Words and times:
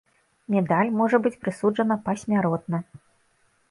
Медаль 0.55 0.89
можа 1.01 1.21
быць 1.27 1.33
прысуджана 1.45 2.01
пасмяротна. 2.11 2.77